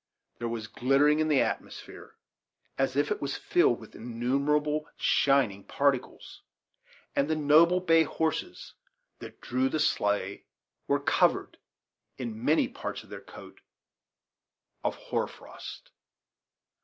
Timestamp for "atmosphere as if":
1.41-3.11